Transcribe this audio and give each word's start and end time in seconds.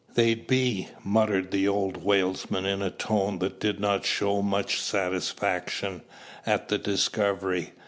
"They 0.15 0.33
be," 0.33 0.87
muttered 1.03 1.51
the 1.51 1.67
old 1.67 2.03
whalesman, 2.03 2.65
in 2.65 2.81
a 2.81 2.89
tone 2.89 3.37
that 3.37 3.59
did 3.59 3.79
not 3.79 4.03
show 4.03 4.41
much 4.41 4.81
satisfaction 4.81 6.01
at 6.43 6.69
the 6.69 6.79
discovery. 6.79 7.73